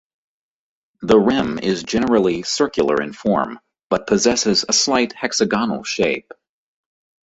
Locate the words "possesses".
4.07-4.65